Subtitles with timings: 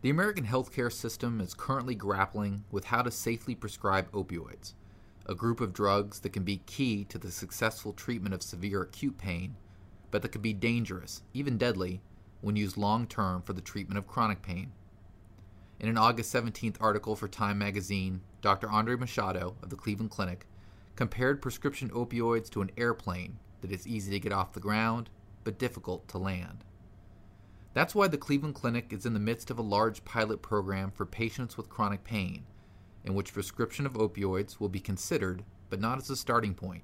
[0.00, 4.74] The American healthcare system is currently grappling with how to safely prescribe opioids,
[5.26, 9.18] a group of drugs that can be key to the successful treatment of severe acute
[9.18, 9.56] pain,
[10.12, 12.00] but that can be dangerous, even deadly,
[12.42, 14.70] when used long term for the treatment of chronic pain.
[15.80, 18.70] In an August 17th article for Time magazine, Dr.
[18.70, 20.46] Andre Machado of the Cleveland Clinic
[20.94, 25.10] compared prescription opioids to an airplane that is easy to get off the ground
[25.42, 26.62] but difficult to land.
[27.78, 31.06] That's why the Cleveland Clinic is in the midst of a large pilot program for
[31.06, 32.44] patients with chronic pain,
[33.04, 36.82] in which prescription of opioids will be considered, but not as a starting point.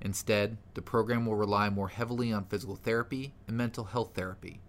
[0.00, 4.60] Instead, the program will rely more heavily on physical therapy and mental health therapy,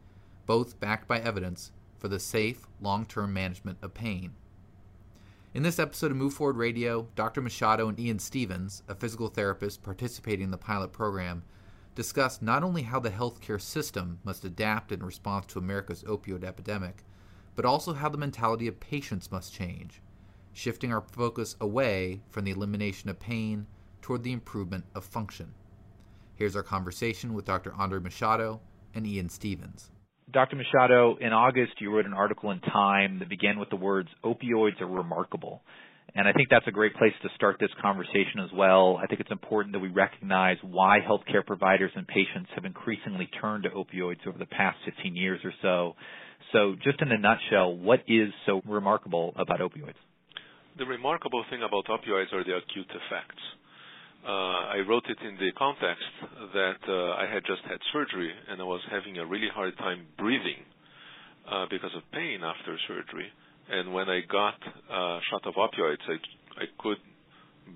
[0.47, 4.33] both backed by evidence for the safe, long term management of pain.
[5.53, 7.41] In this episode of Move Forward Radio, Dr.
[7.41, 11.43] Machado and Ian Stevens, a physical therapist participating in the pilot program,
[11.95, 17.03] discussed not only how the healthcare system must adapt in response to America's opioid epidemic,
[17.55, 20.01] but also how the mentality of patients must change,
[20.53, 23.67] shifting our focus away from the elimination of pain
[24.01, 25.53] toward the improvement of function.
[26.35, 27.73] Here's our conversation with Dr.
[27.73, 28.59] Andre Machado
[28.95, 29.91] and Ian Stevens.
[30.31, 30.55] Dr.
[30.55, 34.81] Machado, in August you wrote an article in Time that began with the words, opioids
[34.81, 35.61] are remarkable.
[36.15, 38.99] And I think that's a great place to start this conversation as well.
[39.01, 43.63] I think it's important that we recognize why healthcare providers and patients have increasingly turned
[43.63, 45.93] to opioids over the past 15 years or so.
[46.51, 49.97] So, just in a nutshell, what is so remarkable about opioids?
[50.77, 53.41] The remarkable thing about opioids are the acute effects.
[54.23, 56.05] Uh, I wrote it in the context
[56.53, 60.05] that uh, I had just had surgery and I was having a really hard time
[60.17, 60.63] breathing
[61.49, 63.27] uh, because of pain after surgery
[63.69, 64.59] and when I got
[64.91, 66.97] a shot of opioids, I, I could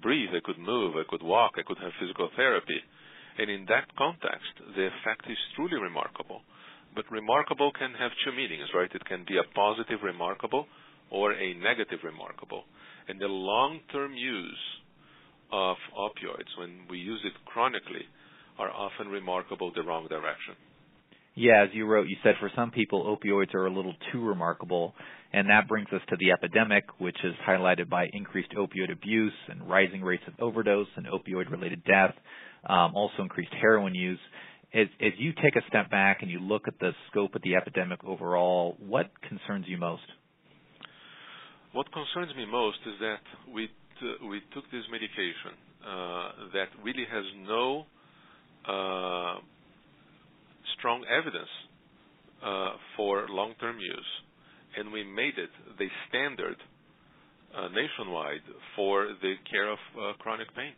[0.01, 2.79] breathe, I could move, I could walk, I could have physical therapy.
[3.37, 6.41] And in that context, the effect is truly remarkable.
[6.95, 8.89] But remarkable can have two meanings, right?
[8.93, 10.65] It can be a positive remarkable
[11.11, 12.63] or a negative remarkable.
[13.07, 14.63] And the long-term use
[15.51, 18.03] of opioids, when we use it chronically,
[18.59, 20.55] are often remarkable the wrong direction.
[21.39, 24.95] Yeah, as you wrote, you said for some people opioids are a little too remarkable,
[25.31, 29.69] and that brings us to the epidemic, which is highlighted by increased opioid abuse and
[29.69, 32.15] rising rates of overdose and opioid-related death,
[32.67, 34.17] um, also increased heroin use.
[34.73, 37.53] As, as you take a step back and you look at the scope of the
[37.53, 40.01] epidemic overall, what concerns you most?
[41.73, 43.67] What concerns me most is that we
[43.99, 45.53] t- we took this medication
[45.85, 47.85] uh, that really has no
[48.67, 49.39] uh,
[50.77, 51.49] strong evidence
[52.43, 54.11] uh, for long-term use,
[54.77, 56.57] and we made it the standard
[57.55, 58.45] uh, nationwide
[58.75, 60.73] for the care of uh, chronic pain.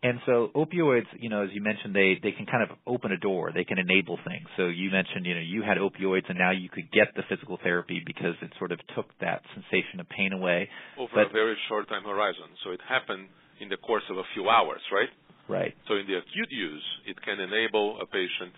[0.00, 3.18] And so opioids, you know, as you mentioned, they they can kind of open a
[3.18, 3.50] door.
[3.52, 4.46] They can enable things.
[4.56, 7.58] So you mentioned, you know, you had opioids, and now you could get the physical
[7.64, 10.68] therapy because it sort of took that sensation of pain away.
[10.96, 12.46] Over a very short time horizon.
[12.62, 13.26] So it happened
[13.60, 15.10] in the course of a few hours, right?
[15.48, 15.74] Right.
[15.88, 18.52] So in the acute use, it can enable a patient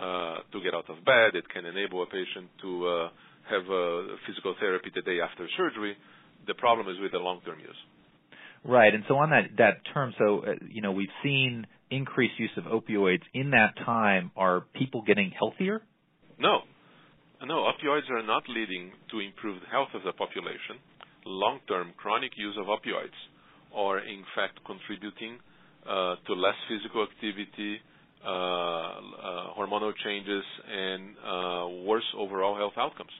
[0.00, 1.36] uh, to get out of bed.
[1.36, 3.08] It can enable a patient to uh,
[3.50, 5.96] have uh, physical therapy the day after surgery.
[6.46, 7.76] The problem is with the long-term use.
[8.64, 12.52] Right, and so on that that term, so uh, you know we've seen increased use
[12.56, 14.30] of opioids in that time.
[14.36, 15.82] Are people getting healthier?
[16.38, 16.60] No,
[17.44, 17.66] no.
[17.66, 20.78] Opioids are not leading to improved health of the population.
[21.26, 23.18] Long-term chronic use of opioids
[23.74, 25.38] are in fact contributing
[25.86, 27.78] to less physical activity,
[28.24, 29.00] uh, uh,
[29.58, 33.10] hormonal changes, and worse overall health outcomes.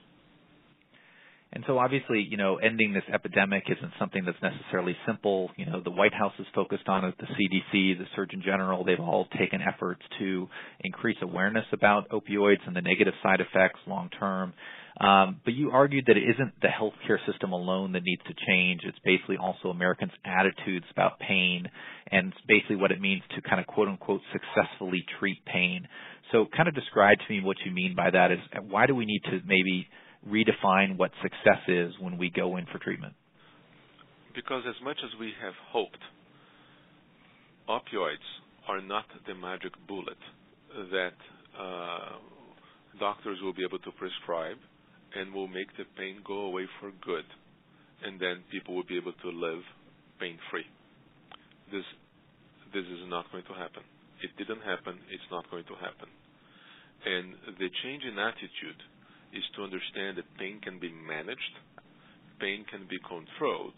[1.54, 5.50] And so obviously, you know, ending this epidemic isn't something that's necessarily simple.
[5.56, 8.98] You know, the White House is focused on it, the CDC, the Surgeon General, they've
[8.98, 10.48] all taken efforts to
[10.80, 14.54] increase awareness about opioids and the negative side effects long term.
[15.02, 18.82] Um, but you argued that it isn't the healthcare system alone that needs to change.
[18.84, 21.66] It's basically also Americans' attitudes about pain
[22.12, 25.88] and basically what it means to kind of quote unquote successfully treat pain.
[26.30, 28.38] So kind of describe to me what you mean by that is
[28.70, 29.88] why do we need to maybe
[30.24, 33.14] redefine what success is when we go in for treatment?
[34.36, 35.98] Because as much as we have hoped,
[37.68, 38.28] opioids
[38.68, 40.16] are not the magic bullet
[40.92, 41.18] that
[41.60, 42.16] uh,
[43.00, 44.58] doctors will be able to prescribe
[45.16, 47.24] and will make the pain go away for good.
[48.04, 49.62] And then people will be able to live
[50.18, 50.66] pain free.
[51.70, 51.84] This
[52.72, 53.84] this is not going to happen.
[54.24, 56.08] It didn't happen, it's not going to happen.
[57.04, 58.80] And the change in attitude
[59.34, 61.54] is to understand that pain can be managed,
[62.40, 63.76] pain can be controlled,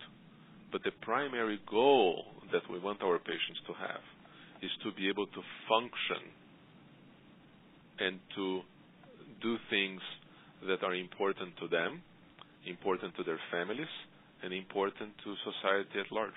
[0.71, 4.05] but the primary goal that we want our patients to have
[4.63, 6.23] is to be able to function
[7.99, 8.61] and to
[9.41, 10.01] do things
[10.67, 12.03] that are important to them,
[12.67, 13.91] important to their families,
[14.43, 16.35] and important to society at large.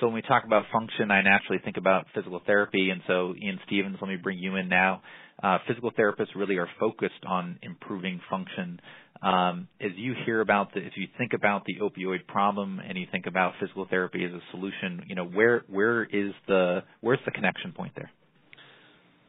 [0.00, 2.90] So when we talk about function, I naturally think about physical therapy.
[2.90, 5.02] And so, Ian Stevens, let me bring you in now.
[5.42, 8.78] Uh, physical therapists really are focused on improving function.
[9.22, 13.06] Um, as you hear about the, if you think about the opioid problem and you
[13.10, 17.30] think about physical therapy as a solution, you know where where is the where's the
[17.30, 18.10] connection point there?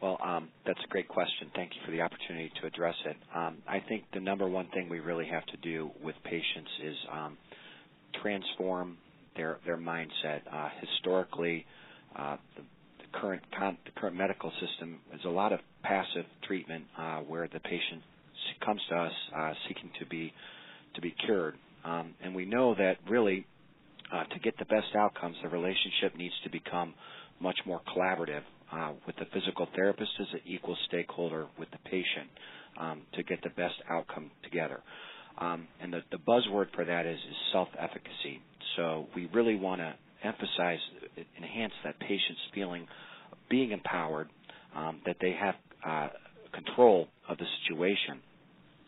[0.01, 1.51] Well, um, that's a great question.
[1.55, 3.17] Thank you for the opportunity to address it.
[3.35, 6.95] Um, I think the number one thing we really have to do with patients is
[7.11, 7.37] um,
[8.21, 8.97] transform
[9.37, 10.41] their their mindset.
[10.53, 11.65] Uh, historically,
[12.17, 16.85] uh, the, the current con- the current medical system is a lot of passive treatment
[16.99, 18.03] uh, where the patient
[18.65, 20.33] comes to us uh, seeking to be
[20.95, 21.55] to be cured,
[21.85, 23.45] um, and we know that really
[24.13, 26.93] uh, to get the best outcomes, the relationship needs to become
[27.41, 32.29] much more collaborative uh, with the physical therapist as an equal stakeholder with the patient
[32.79, 34.81] um, to get the best outcome together.
[35.37, 38.41] Um, and the, the buzzword for that is, is self-efficacy.
[38.75, 39.93] So we really want to
[40.23, 40.79] emphasize,
[41.37, 42.87] enhance that patient's feeling
[43.31, 44.29] of being empowered,
[44.75, 45.55] um, that they have
[45.87, 46.09] uh,
[46.53, 48.21] control of the situation.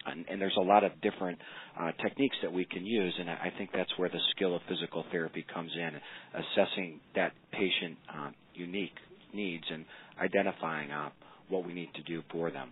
[0.06, 1.38] And, and, there's a lot of different
[1.80, 5.04] uh, techniques that we can use, and I think that's where the skill of physical
[5.12, 5.92] therapy comes in,
[6.34, 8.96] assessing that patient uh, unique
[9.34, 9.86] needs and
[10.22, 11.10] identifying uh,
[11.50, 12.72] what we need to do for them.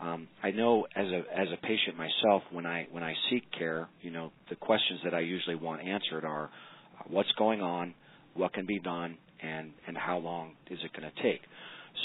[0.00, 3.88] Um, I know as a as a patient myself, when I when I seek care,
[4.00, 7.94] you know, the questions that I usually want answered are, uh, what's going on,
[8.34, 11.42] what can be done, and and how long is it going to take.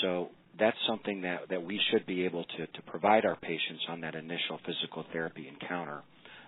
[0.02, 0.30] So
[0.60, 4.16] that's something that that we should be able to to provide our patients on that
[4.16, 6.02] initial physical therapy encounter,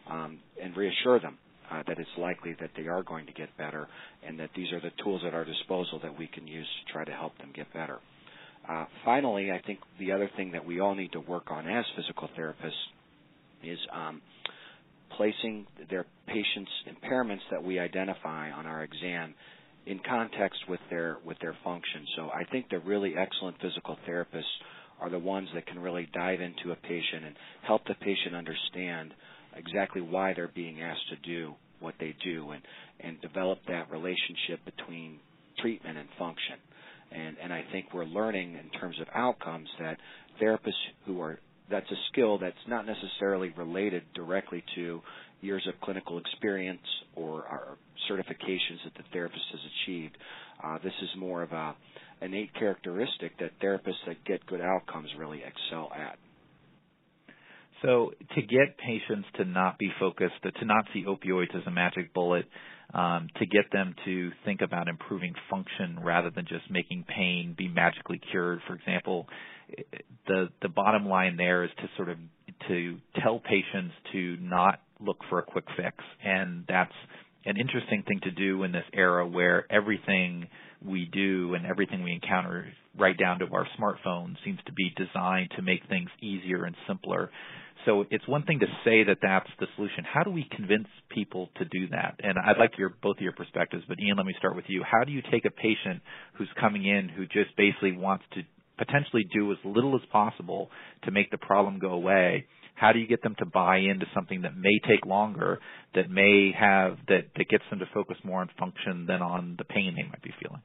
[0.10, 1.38] um, and reassure them
[1.72, 3.88] uh, that it's likely that they are going to get better,
[4.26, 7.04] and that these are the tools at our disposal that we can use to try
[7.04, 8.00] to help them get better.
[8.70, 11.86] Uh, finally, I think the other thing that we all need to work on as
[11.96, 12.72] physical therapists
[13.64, 14.22] is um,
[15.16, 19.34] placing their patients' impairments that we identify on our exam
[19.86, 22.06] in context with their with their function.
[22.18, 24.44] So I think the really excellent physical therapists
[25.00, 27.36] are the ones that can really dive into a patient and
[27.66, 29.14] help the patient understand
[29.58, 32.62] exactly why they're being asked to do what they do and
[33.00, 35.20] and develop that relationship between
[35.60, 36.56] treatment and function.
[37.12, 39.98] And, and I think we're learning in terms of outcomes that
[40.42, 40.74] therapists
[41.06, 41.40] who are
[41.70, 45.02] that's a skill that's not necessarily related directly to
[45.42, 46.82] years of clinical experience
[47.16, 47.46] or,
[48.10, 50.18] certifications that the therapist has achieved.
[50.64, 51.76] Uh, this is more of a
[52.22, 56.18] innate characteristic that therapists that get good outcomes really excel at.
[57.82, 62.14] So to get patients to not be focused, to not see opioids as a magic
[62.14, 62.46] bullet,
[62.94, 67.68] um, to get them to think about improving function rather than just making pain be
[67.68, 68.60] magically cured.
[68.66, 69.28] For example,
[70.26, 72.18] the the bottom line there is to sort of
[72.70, 76.94] to tell patients to not look for a quick fix, and that's
[77.46, 80.48] an interesting thing to do in this era where everything
[80.86, 82.68] we do and everything we encounter
[82.98, 87.30] right down to our smartphone seems to be designed to make things easier and simpler
[87.86, 90.04] so it's one thing to say that that's the solution.
[90.04, 92.16] How do we convince people to do that?
[92.24, 94.84] And I'd like your both of your perspectives, but Ian, let me start with you.
[94.84, 96.02] How do you take a patient
[96.38, 98.42] who's coming in who just basically wants to
[98.78, 100.70] potentially do as little as possible
[101.04, 102.46] to make the problem go away?
[102.76, 105.60] How do you get them to buy into something that may take longer,
[105.96, 109.66] that may have that that gets them to focus more on function than on the
[109.66, 110.62] pain they might be feeling?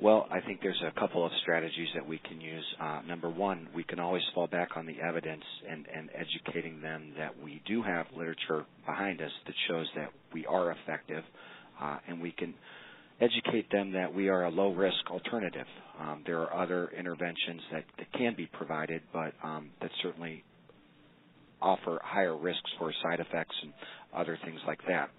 [0.00, 2.64] Well, I think there's a couple of strategies that we can use.
[2.80, 7.12] Uh, number one, we can always fall back on the evidence and, and educating them
[7.16, 11.22] that we do have literature behind us that shows that we are effective,
[11.80, 12.54] uh, and we can
[13.20, 15.66] educate them that we are a low risk alternative.
[16.00, 20.42] Um, there are other interventions that, that can be provided, but um, that certainly
[21.62, 23.72] offer higher risks for side effects and
[24.14, 25.10] other things like that.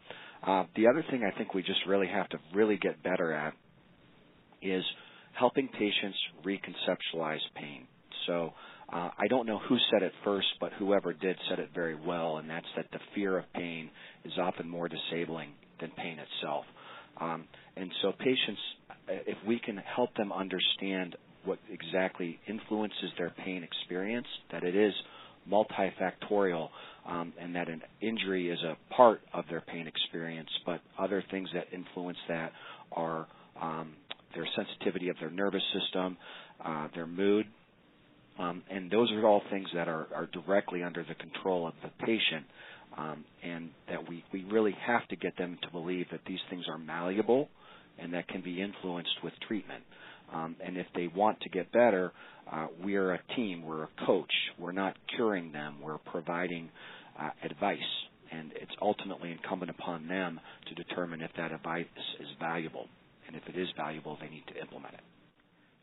[0.46, 3.53] Uh, the other thing I think we just really have to really get better at
[4.72, 4.84] is
[5.34, 7.88] helping patients reconceptualize pain.
[8.27, 8.53] So
[8.91, 12.38] uh, I don't know who said it first, but whoever did said it very well,
[12.38, 13.89] and that's that the fear of pain
[14.24, 16.65] is often more disabling than pain itself.
[17.19, 17.45] Um,
[17.75, 23.63] and so patients, uh, if we can help them understand what exactly influences their pain
[23.63, 24.93] experience, that it is
[25.50, 26.69] multifactorial,
[27.07, 31.48] um, and that an injury is a part of their pain experience, but other things
[31.53, 32.51] that influence that
[32.91, 33.27] are
[33.62, 33.93] um,
[34.35, 36.17] their sensitivity of their nervous system,
[36.63, 37.45] uh, their mood,
[38.37, 41.89] um, and those are all things that are, are directly under the control of the
[42.05, 42.45] patient,
[42.97, 46.65] um, and that we, we really have to get them to believe that these things
[46.69, 47.49] are malleable
[47.97, 49.83] and that can be influenced with treatment.
[50.33, 52.11] Um, and if they want to get better,
[52.51, 54.31] uh, we are a team, we're a coach.
[54.59, 56.69] We're not curing them, we're providing
[57.19, 57.77] uh, advice.
[58.31, 61.85] And it's ultimately incumbent upon them to determine if that advice
[62.19, 62.87] is valuable.
[63.35, 65.03] And if it is valuable, they need to implement it.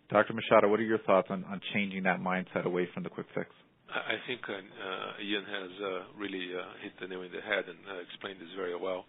[0.09, 0.33] Dr.
[0.33, 3.49] Machado, what are your thoughts on, on changing that mindset away from the quick fix?
[3.93, 7.69] I think uh, uh, Ian has uh, really uh, hit the nail in the head
[7.69, 9.05] and uh, explained this very well.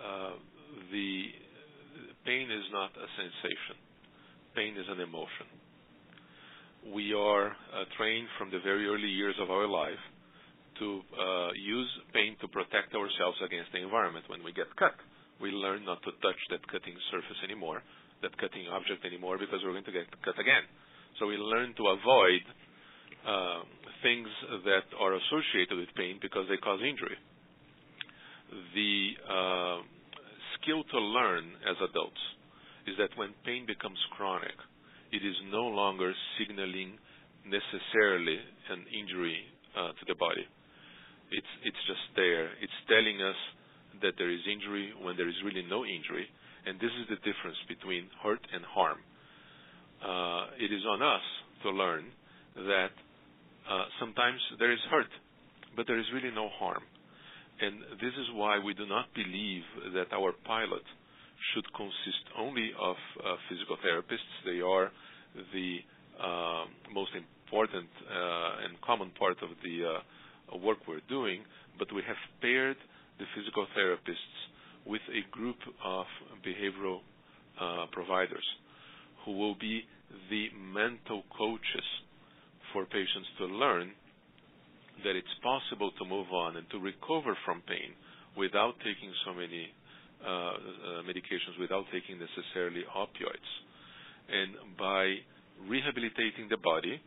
[0.00, 0.40] Uh,
[0.88, 1.28] the
[2.24, 3.76] pain is not a sensation.
[4.56, 5.44] Pain is an emotion.
[6.88, 7.52] We are
[7.96, 10.00] trained from the very early years of our life
[10.80, 11.00] to
[11.56, 14.24] use pain to protect ourselves against the environment.
[14.28, 14.96] When we get cut,
[15.40, 17.82] we learn not to touch that cutting surface anymore
[18.24, 20.64] that cutting object anymore because we're going to get cut again.
[21.20, 22.42] So we learn to avoid
[23.28, 23.60] uh,
[24.00, 24.28] things
[24.64, 27.20] that are associated with pain because they cause injury.
[28.72, 28.96] The
[29.28, 29.78] uh,
[30.56, 32.24] skill to learn as adults
[32.88, 34.56] is that when pain becomes chronic,
[35.12, 36.96] it is no longer signaling
[37.44, 38.40] necessarily
[38.72, 39.40] an injury
[39.76, 40.48] uh, to the body.
[41.32, 42.52] It's it's just there.
[42.60, 43.38] It's telling us
[44.04, 46.28] that there is injury when there is really no injury,
[46.68, 49.00] and this is the difference between hurt and harm.
[50.04, 51.24] Uh, it is on us
[51.64, 52.04] to learn
[52.54, 52.92] that
[53.64, 55.08] uh, sometimes there is hurt,
[55.76, 56.84] but there is really no harm.
[57.60, 59.64] And this is why we do not believe
[59.96, 60.84] that our pilot
[61.52, 64.32] should consist only of uh, physical therapists.
[64.44, 64.92] They are
[65.52, 65.78] the
[66.20, 71.40] uh, most important uh, and common part of the uh, work we're doing,
[71.78, 72.76] but we have paired
[73.18, 74.36] the physical therapists
[74.86, 76.06] with a group of
[76.44, 77.00] behavioral
[77.60, 78.44] uh, providers
[79.24, 79.82] who will be
[80.30, 81.86] the mental coaches
[82.72, 83.90] for patients to learn
[85.02, 87.90] that it's possible to move on and to recover from pain
[88.36, 89.66] without taking so many
[90.22, 90.54] uh, uh,
[91.06, 93.50] medications, without taking necessarily opioids.
[94.30, 95.14] And by
[95.68, 97.00] rehabilitating the body,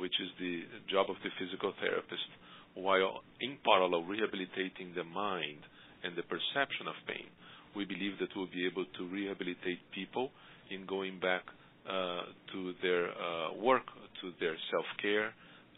[0.00, 2.30] which is the job of the physical therapist,
[2.74, 5.60] while in parallel rehabilitating the mind
[6.04, 7.28] and the perception of pain,
[7.74, 10.30] we believe that we'll be able to rehabilitate people
[10.70, 11.42] in going back
[11.88, 13.86] uh, to their uh, work,
[14.20, 15.32] to their self-care,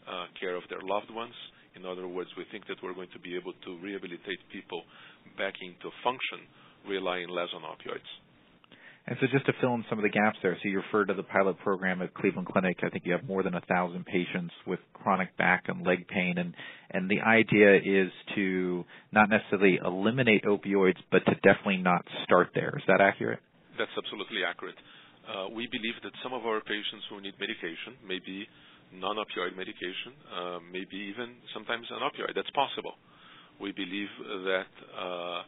[0.07, 1.35] uh, care of their loved ones.
[1.75, 4.83] In other words, we think that we're going to be able to rehabilitate people
[5.37, 6.47] back into function,
[6.87, 8.09] relying less on opioids.
[9.07, 11.15] And so just to fill in some of the gaps there, so you referred to
[11.15, 12.77] the pilot program at Cleveland Clinic.
[12.83, 16.37] I think you have more than a thousand patients with chronic back and leg pain,
[16.37, 16.53] and
[16.91, 22.73] and the idea is to not necessarily eliminate opioids, but to definitely not start there.
[22.77, 23.39] Is that accurate?
[23.77, 24.77] That's absolutely accurate.
[25.25, 28.47] Uh, we believe that some of our patients who need medication, maybe
[28.93, 32.33] non-opioid medication, uh, maybe even sometimes an opioid.
[32.33, 32.97] That's possible.
[33.61, 34.09] We believe
[34.49, 35.41] that uh,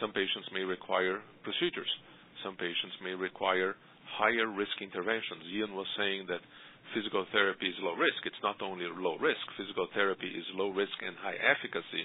[0.00, 1.88] some patients may require procedures
[2.44, 3.74] some patients may require
[4.18, 5.46] higher risk interventions.
[5.54, 6.42] Ian was saying that
[6.92, 8.20] physical therapy is low risk.
[8.26, 12.04] It's not only low risk, physical therapy is low risk and high efficacy,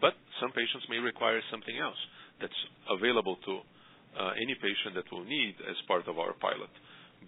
[0.00, 1.98] but some patients may require something else
[2.40, 3.52] that's available to
[4.14, 6.70] uh, any patient that will need as part of our pilot.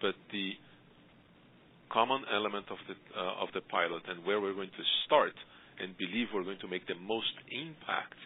[0.01, 0.55] But the
[1.91, 5.35] common element of the uh, of the pilot and where we're going to start
[5.83, 8.19] and believe we're going to make the most impact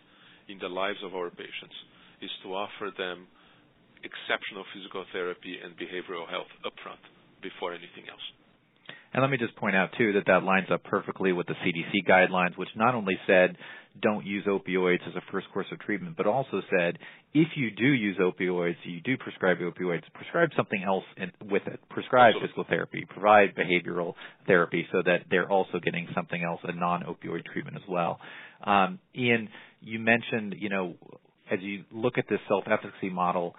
[0.53, 1.77] in the lives of our patients
[2.21, 3.25] is to offer them
[4.05, 7.01] exceptional physical therapy and behavioral health upfront
[7.43, 8.23] before anything else.
[9.15, 12.09] And let me just point out too that that lines up perfectly with the CDC
[12.09, 13.57] guidelines, which not only said
[14.03, 16.99] don't use opioids as a first course of treatment, but also said
[17.33, 21.79] if you do use opioids, you do prescribe opioids, prescribe something else in, with it.
[21.91, 22.49] Prescribe Absolutely.
[22.49, 24.15] physical therapy, provide behavioral
[24.49, 28.19] therapy, so that they're also getting something else, a non-opioid treatment as well.
[28.65, 29.49] Um, Ian,
[29.81, 30.95] you mentioned, you know,
[31.53, 33.55] as you look at this self-efficacy model,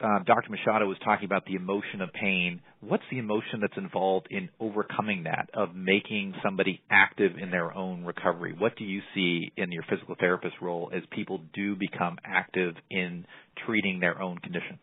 [0.00, 0.50] uh, Dr.
[0.50, 2.60] Machado was talking about the emotion of pain.
[2.80, 8.04] What's the emotion that's involved in overcoming that, of making somebody active in their own
[8.04, 8.54] recovery?
[8.56, 13.26] What do you see in your physical therapist role as people do become active in
[13.64, 14.78] treating their own condition?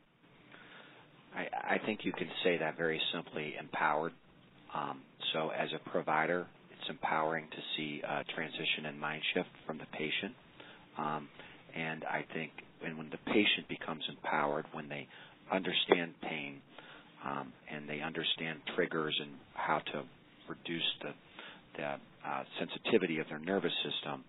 [1.35, 4.13] I, I think you can say that very simply empowered.
[4.73, 5.01] Um,
[5.33, 9.85] so, as a provider, it's empowering to see a transition and mind shift from the
[9.91, 10.33] patient.
[10.97, 11.27] Um,
[11.75, 12.51] and I think
[12.85, 15.07] and when the patient becomes empowered, when they
[15.51, 16.61] understand pain,
[17.25, 20.03] um, and they understand triggers and how to
[20.47, 21.09] reduce the,
[21.77, 24.23] the uh, sensitivity of their nervous system,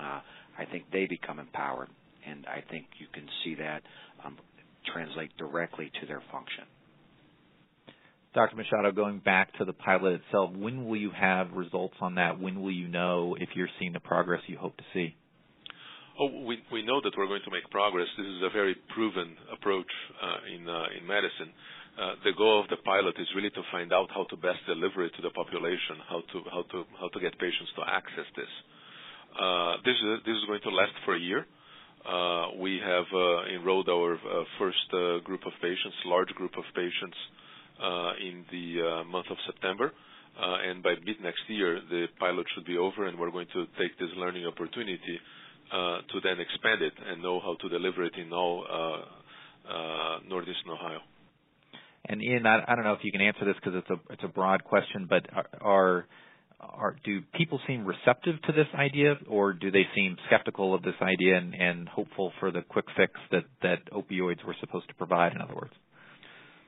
[0.00, 0.20] uh,
[0.58, 1.88] I think they become empowered,
[2.26, 3.82] and I think you can see that
[4.24, 4.36] um,
[4.92, 6.64] translate directly to their function.
[8.34, 8.56] Dr.
[8.56, 12.40] Machado, going back to the pilot itself, when will you have results on that?
[12.40, 15.14] When will you know if you're seeing the progress you hope to see?
[16.22, 18.06] Oh, we know that we're going to make progress.
[18.16, 19.90] This is a very proven approach
[20.22, 21.50] uh, in uh, in medicine.
[21.98, 25.02] Uh, the goal of the pilot is really to find out how to best deliver
[25.02, 28.52] it to the population, how to how to how to get patients to access this.
[29.34, 31.42] Uh, this is this is going to last for a year.
[32.06, 34.14] Uh, we have uh, enrolled our
[34.62, 34.86] first
[35.26, 37.18] group of patients, large group of patients,
[38.22, 39.90] in the month of September.
[40.38, 43.98] and By mid next year, the pilot should be over, and we're going to take
[43.98, 45.18] this learning opportunity
[45.72, 48.64] to then expand it and know how to deliver it in all
[50.28, 51.00] Northeastern Ohio.
[52.06, 55.06] And Ian, I don't know if you can answer this because it's a broad question,
[55.08, 55.26] but
[55.60, 56.06] are
[56.60, 60.94] are do people seem receptive to this idea, or do they seem skeptical of this
[61.00, 65.32] idea and, and hopeful for the quick fix that that opioids were supposed to provide?
[65.32, 65.72] In other words.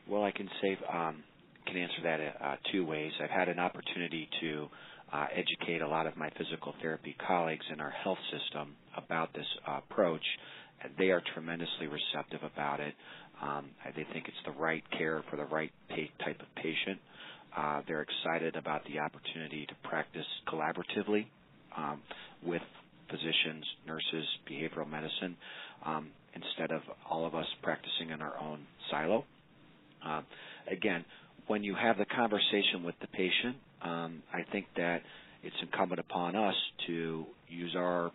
[0.08, 1.22] Well, I can say um,
[1.66, 3.12] can answer that uh, two ways.
[3.22, 4.68] I've had an opportunity to
[5.12, 9.46] uh, educate a lot of my physical therapy colleagues in our health system about this
[9.68, 10.24] uh, approach.
[10.82, 12.94] And they are tremendously receptive about it.
[13.42, 15.72] Um, they think it's the right care for the right
[16.24, 16.98] type of patient.
[17.56, 21.26] Uh, they're excited about the opportunity to practice collaboratively
[21.76, 22.00] um,
[22.44, 22.62] with
[23.10, 25.36] physicians, nurses, behavioral medicine,
[25.84, 29.24] um, instead of all of us practicing in our own silo.
[30.04, 30.22] Uh,
[30.70, 31.04] again,
[31.46, 35.02] when you have the conversation with the patient, um, I think that
[35.42, 36.54] it's incumbent upon us
[36.86, 38.10] to use our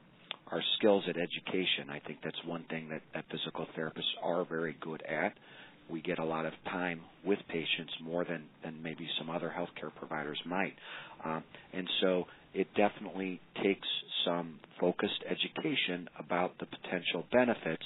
[0.51, 1.91] our skills at education.
[1.91, 5.33] I think that's one thing that, that physical therapists are very good at
[5.89, 9.93] we get a lot of time with patients more than, than maybe some other healthcare
[9.95, 10.73] providers might.
[11.25, 13.87] Um, and so it definitely takes
[14.25, 17.85] some focused education about the potential benefits.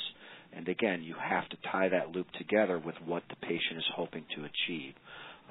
[0.55, 4.25] And again, you have to tie that loop together with what the patient is hoping
[4.36, 4.93] to achieve.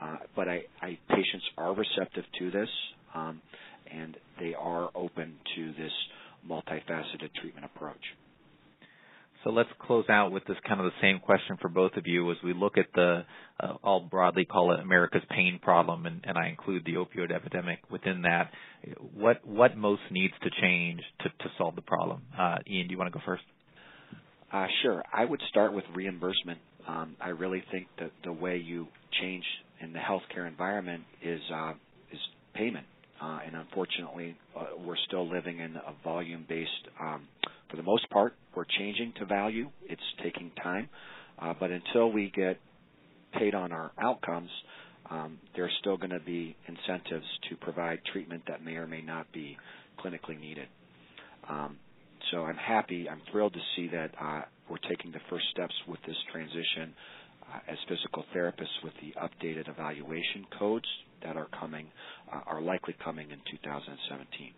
[0.03, 2.69] Uh, but I, I, patients are receptive to this,
[3.15, 3.41] um,
[3.91, 5.93] and they are open to this
[6.49, 8.01] multifaceted treatment approach.
[9.45, 12.31] So let's close out with this kind of the same question for both of you
[12.31, 13.25] as we look at the,
[13.61, 17.79] uh, I'll broadly call it America's pain problem, and, and I include the opioid epidemic
[17.91, 18.51] within that.
[19.15, 22.23] What what most needs to change to, to solve the problem?
[22.39, 23.43] Uh, Ian, do you want to go first?
[24.53, 25.03] Uh, sure.
[25.13, 26.59] I would start with reimbursement.
[26.87, 28.87] Um, I really think that the way you
[29.21, 29.45] change
[29.83, 31.73] in the healthcare environment is uh,
[32.13, 32.21] is
[32.55, 32.87] payment,
[33.21, 37.27] uh, and unfortunately, uh, we're still living in a volume-based um,
[37.73, 39.71] for the most part, we're changing to value.
[39.89, 40.91] It's taking time.
[41.39, 42.59] Uh, but until we get
[43.33, 44.51] paid on our outcomes,
[45.11, 49.33] um, there's still going to be incentives to provide treatment that may or may not
[49.33, 49.57] be
[49.99, 50.69] clinically needed.
[51.49, 51.79] Um,
[52.31, 55.99] so I'm happy, I'm thrilled to see that uh, we're taking the first steps with
[56.07, 56.93] this transition
[57.69, 60.87] as physical therapists with the updated evaluation codes
[61.23, 61.87] that are coming,
[62.33, 64.53] uh, are likely coming in 2017.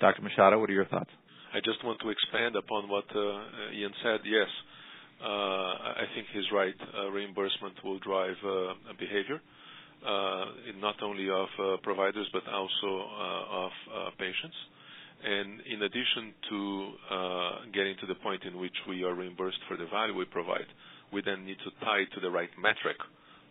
[0.00, 0.22] Dr.
[0.22, 1.10] Machado, what are your thoughts?
[1.52, 4.20] I just want to expand upon what uh, Ian said.
[4.24, 4.48] Yes,
[5.20, 5.26] uh,
[5.98, 6.74] I think he's right.
[6.96, 8.36] Uh, reimbursement will drive
[8.98, 9.40] behavior,
[10.80, 11.48] not only of
[11.82, 13.04] providers but also
[13.52, 13.70] of
[14.18, 14.56] patients.
[15.22, 16.92] And In addition to
[17.74, 20.70] getting to the point in which we are reimbursed for the value we provide,
[21.12, 22.96] we then need to tie to the right metric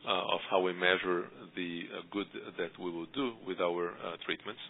[0.08, 3.94] of how we measure the good that we will do with our
[4.26, 4.62] treatments.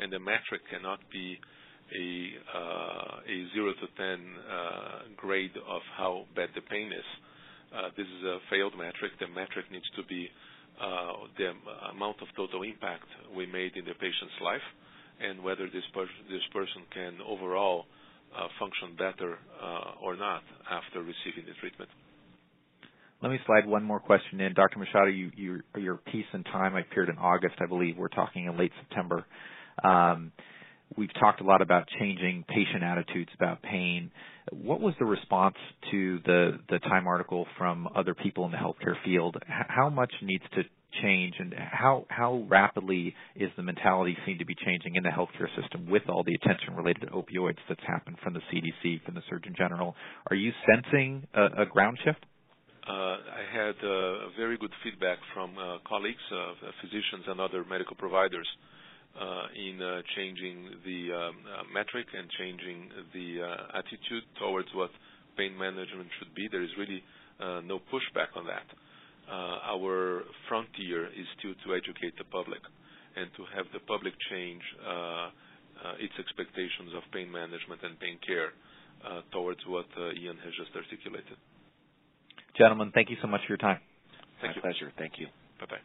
[0.00, 1.38] And The metric cannot be
[1.90, 2.06] a
[2.54, 7.08] uh, a zero to ten uh, grade of how bad the pain is.
[7.74, 9.12] Uh, this is a failed metric.
[9.18, 10.28] The metric needs to be
[11.36, 11.52] the
[11.92, 13.04] amount of total impact
[13.36, 14.64] we made in the patient's life,
[15.20, 17.84] and whether this person can overall
[18.58, 19.38] function better
[20.02, 21.90] or not after receiving the treatment.
[23.22, 24.54] Let me slide one more question in.
[24.54, 24.78] Dr.
[24.78, 27.96] Machado, you, you, your piece in Time appeared in August, I believe.
[27.98, 29.26] We're talking in late September.
[29.84, 30.32] Um,
[30.96, 34.10] We've talked a lot about changing patient attitudes about pain.
[34.50, 35.54] What was the response
[35.92, 39.36] to the the Time article from other people in the healthcare field?
[39.46, 40.62] How much needs to
[41.00, 45.48] change, and how how rapidly is the mentality seen to be changing in the healthcare
[45.60, 49.22] system with all the attention related to opioids that's happened from the CDC, from the
[49.30, 49.94] Surgeon General?
[50.28, 52.26] Are you sensing a, a ground shift?
[52.90, 56.26] Uh, I had uh, very good feedback from uh, colleagues,
[56.82, 58.48] physicians, and other medical providers
[59.14, 59.78] uh, in
[60.18, 61.36] changing the um,
[61.70, 63.46] metric and changing the
[63.78, 64.90] attitude towards what
[65.38, 66.48] pain management should be.
[66.50, 67.04] There is really
[67.62, 68.66] no pushback on that.
[69.30, 72.62] uh, our frontier is still to educate the public
[73.14, 74.62] and to have the public change
[76.02, 78.50] its expectations of pain management and pain care
[79.30, 79.86] towards what
[80.18, 81.38] Ian has just articulated.
[82.56, 83.78] Gentlemen, thank you so much for your time.
[84.40, 84.60] Thank My you.
[84.62, 84.92] pleasure.
[84.98, 85.26] Thank you.
[85.58, 85.76] Bye bye.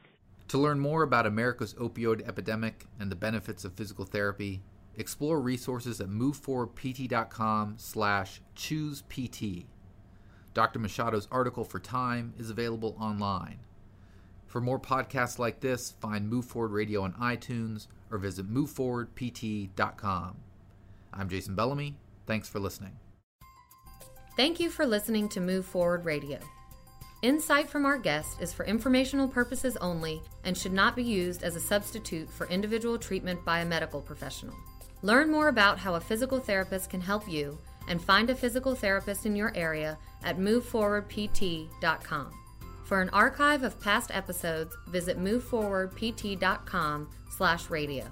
[0.49, 4.62] To learn more about America's opioid epidemic and the benefits of physical therapy,
[4.95, 9.65] explore resources at moveforwardpt.com slash choosept.
[10.54, 10.80] Dr.
[10.80, 13.60] Machado's article for Time is available online.
[14.47, 20.38] For more podcasts like this, find Move Forward Radio on iTunes or visit moveforwardpt.com.
[21.12, 21.97] I'm Jason Bellamy.
[22.25, 22.97] Thanks for listening.
[24.38, 26.39] Thank you for listening to Move Forward Radio.
[27.25, 31.55] Insight from our guest is for informational purposes only and should not be used as
[31.55, 34.53] a substitute for individual treatment by a medical professional.
[35.01, 37.57] Learn more about how a physical therapist can help you
[37.88, 42.31] and find a physical therapist in your area at moveforwardpt.com.
[42.83, 48.05] For an archive of past episodes, visit moveforwardpt.com/radio.